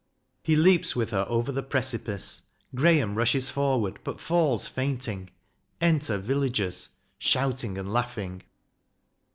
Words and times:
[He 0.41 0.55
leaps 0.55 0.95
with 0.95 1.11
her 1.11 1.27
over 1.29 1.51
the 1.51 1.61
precipice. 1.61 2.41
GRAHAM 2.73 3.13
rushes 3.13 3.51
forward, 3.51 3.99
but 4.03 4.19
falls 4.19 4.67
fainting. 4.67 5.29
Enter 5.79 6.17
VILLAGERS, 6.17 6.89
shouting 7.19 7.77
and 7.77 7.93
laughing. 7.93 8.41